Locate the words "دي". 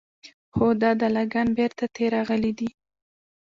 2.59-2.69